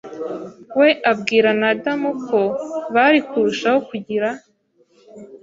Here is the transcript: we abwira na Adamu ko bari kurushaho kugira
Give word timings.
we 0.79 0.89
abwira 1.11 1.49
na 1.59 1.67
Adamu 1.73 2.09
ko 2.27 2.41
bari 2.93 3.19
kurushaho 3.29 3.79
kugira 3.89 4.29